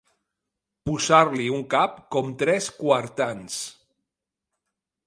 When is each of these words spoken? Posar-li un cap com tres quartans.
Posar-li 0.89 1.45
un 1.57 1.61
cap 1.75 2.01
com 2.17 2.35
tres 2.43 2.71
quartans. 2.81 3.61